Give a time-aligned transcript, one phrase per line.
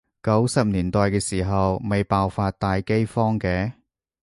[0.23, 3.73] 九十年代嘅時候咪爆發大饑荒嘅？